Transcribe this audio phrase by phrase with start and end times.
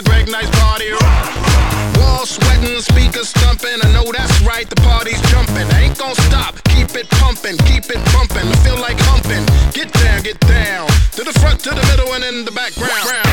[0.00, 1.96] a Greg Nice party rock.
[1.96, 3.78] Wall sweating, speakers thumping.
[3.82, 5.66] I know that's right, the party's jumping.
[5.76, 8.46] I ain't gonna stop, keep it pumping, keep it bumping.
[8.48, 9.44] I feel like humping.
[9.72, 10.88] Get down, get down.
[11.16, 13.29] To the front, to the middle, and in the background.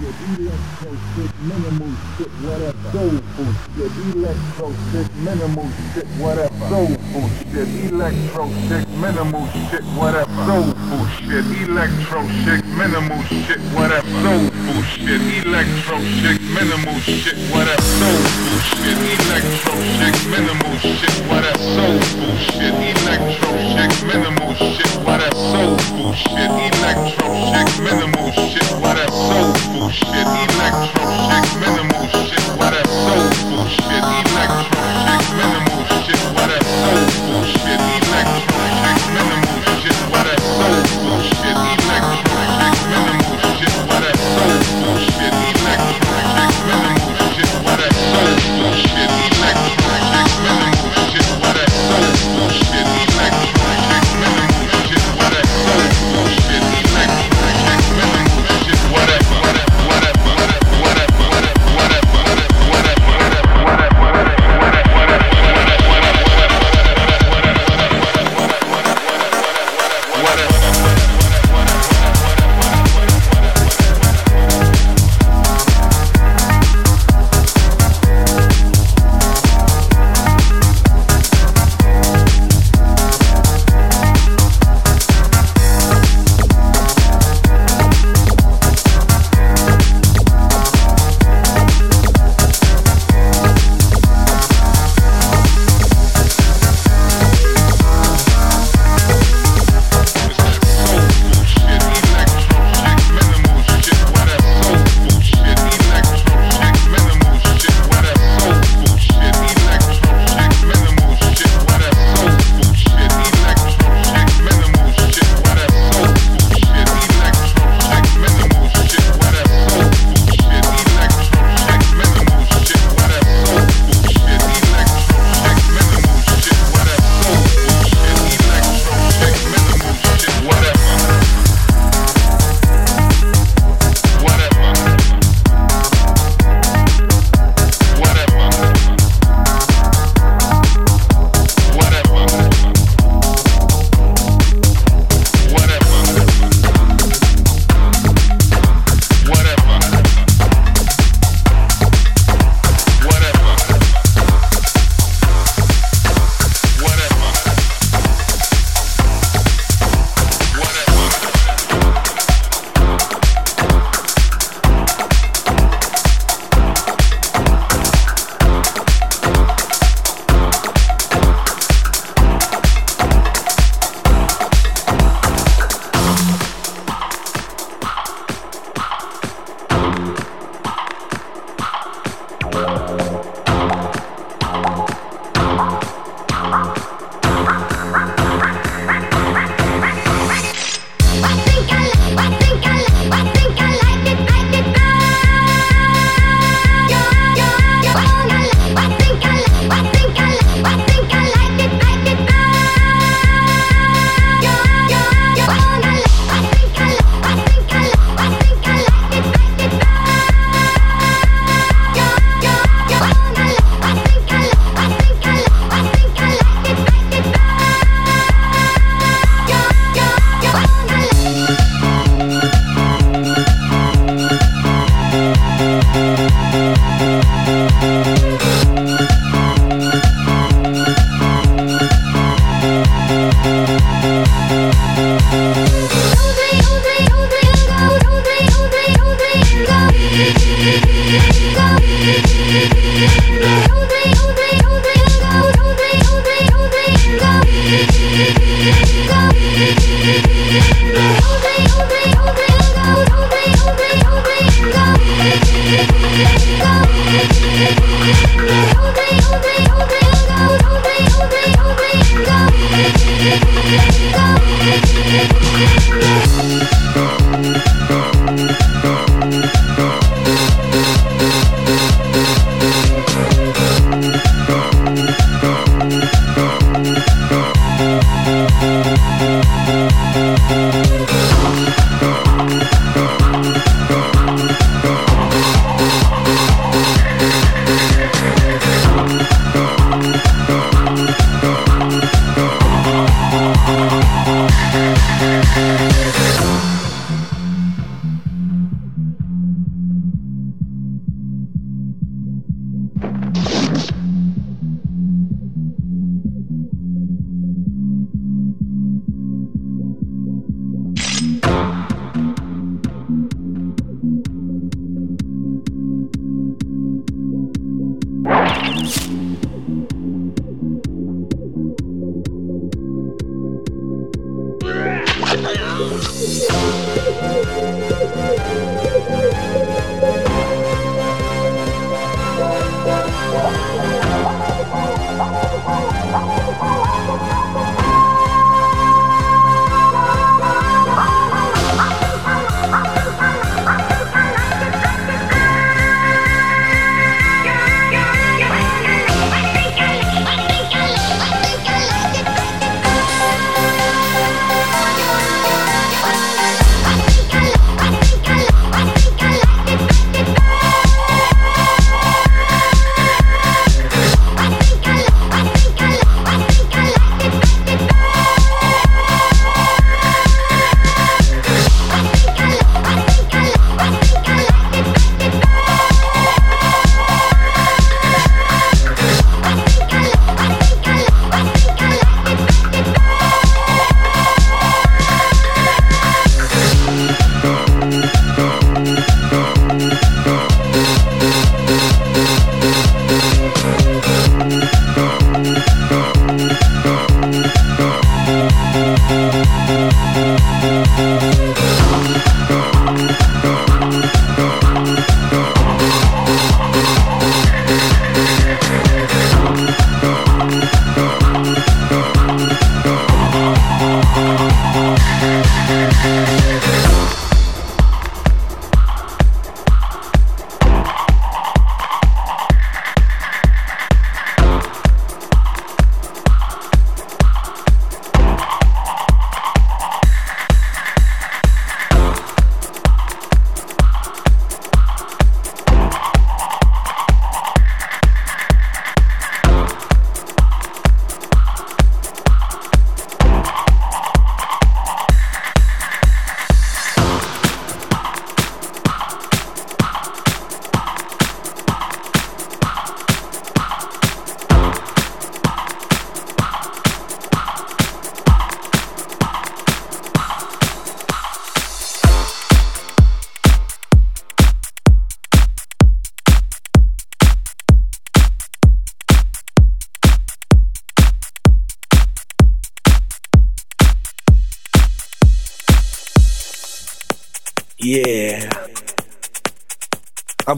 [0.00, 2.90] your electro shit, minimal shit, whatever.
[2.92, 6.68] Soulful shit, electro shit, minimal shit, whatever.
[6.68, 10.44] Soulful shit, electro shit, minimal shit, whatever.
[10.46, 14.06] Soulful shit, electro shit, minimal shit, whatever.
[14.22, 17.82] Soulful shit, electro shit, minimal shit, whatever.
[17.82, 21.58] Soulful shit, electro shit, minimal shit, whatever.
[21.76, 25.34] Soulful shit, electro shit, minimal shit, whatever.
[25.34, 29.10] Soulful shit, electro shit, minimal shit, whatever.
[29.10, 34.75] Soulful soulful shit, electro shit, minimal shit, why that soulful shit, electro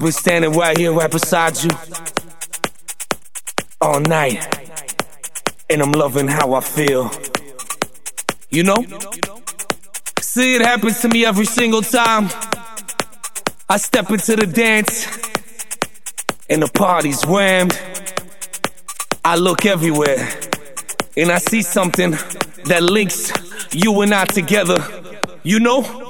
[0.09, 1.69] been standing right here, right beside you,
[3.79, 4.39] all night,
[5.69, 7.11] and I'm loving how I feel.
[8.49, 8.83] You know?
[10.23, 12.31] See, it happens to me every single time.
[13.69, 15.07] I step into the dance,
[16.49, 17.79] and the party's rammed.
[19.27, 20.27] I look everywhere,
[21.19, 22.13] and I see something
[22.65, 23.31] that links
[23.75, 24.79] you and I together.
[25.43, 26.08] You know?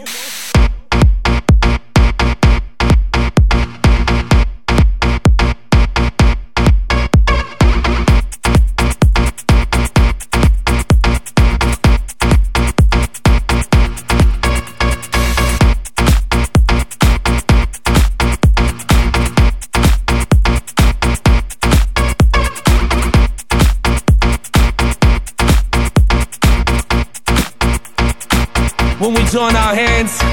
[29.31, 30.28] Join our hands.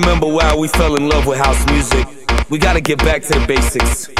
[0.00, 2.06] Remember why we fell in love with house music.
[2.50, 4.10] We gotta get back to the basics.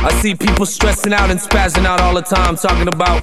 [0.00, 3.22] I see people stressing out and spazzing out all the time, talking about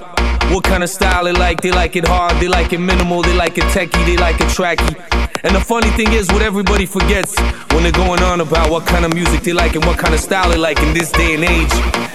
[0.50, 1.62] what kind of style they like.
[1.62, 4.48] They like it hard, they like it minimal, they like it techie, they like it
[4.48, 4.94] tracky.
[5.42, 7.38] And the funny thing is, what everybody forgets
[7.72, 10.20] when they're going on about what kind of music they like and what kind of
[10.20, 11.72] style they like in this day and age,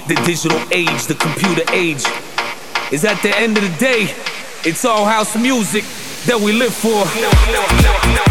[0.07, 2.05] the digital age, the computer age,
[2.91, 4.13] is at the end of the day,
[4.63, 5.83] it's all house music
[6.27, 7.03] that we live for.
[7.17, 8.30] and we raise